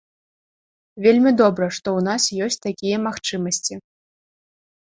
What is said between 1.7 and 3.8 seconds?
што ў нас ёсць такія магчымасці.